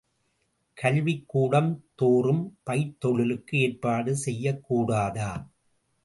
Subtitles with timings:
[0.77, 5.29] கல்விக்கூடம்தோறும் பயிர்த்தொழிலுக்கு ஏற்பாடு செய்யக்கூடாதா?